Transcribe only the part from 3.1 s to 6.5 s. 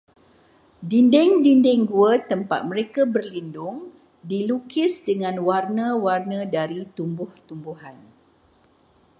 berlindung dilukis dengan warna-warna